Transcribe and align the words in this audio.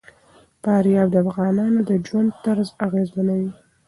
فاریاب 0.63 1.07
د 1.11 1.15
افغانانو 1.23 1.79
د 1.89 1.91
ژوند 2.05 2.29
طرز 2.43 2.67
اغېزمنوي. 2.87 3.51